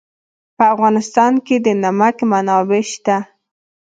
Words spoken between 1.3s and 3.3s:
کې د نمک منابع شته.